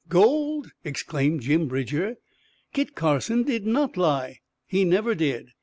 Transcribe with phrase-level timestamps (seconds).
[0.09, 2.15] "Gold!" exclaimed Jim Bridger.
[2.73, 4.39] "Kit Carson did not lie!
[4.65, 5.51] He never did!"